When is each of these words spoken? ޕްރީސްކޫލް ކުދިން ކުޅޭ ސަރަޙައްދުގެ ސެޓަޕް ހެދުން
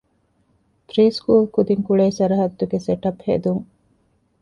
ޕްރީސްކޫލް 0.89 1.47
ކުދިން 1.55 1.83
ކުޅޭ 1.87 2.03
ސަރަޙައްދުގެ 2.17 2.79
ސެޓަޕް 2.87 3.21
ހެދުން 3.27 3.63